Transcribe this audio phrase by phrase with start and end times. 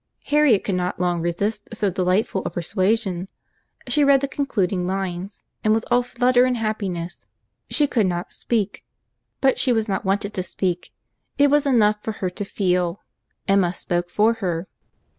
[0.23, 3.27] Harriet could not long resist so delightful a persuasion.
[3.87, 7.27] She read the concluding lines, and was all flutter and happiness.
[7.69, 8.83] She could not speak.
[9.41, 10.91] But she was not wanted to speak.
[11.37, 13.01] It was enough for her to feel.
[13.47, 14.67] Emma spoke for her.